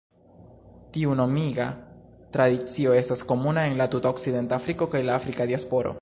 [0.95, 1.67] Tiu nomiga
[2.39, 5.89] tradicio estas komuna en la tuta Okcidenta Afriko kaj la Afrika diasporo.